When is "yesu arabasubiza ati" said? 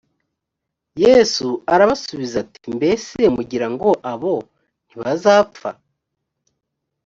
1.03-2.67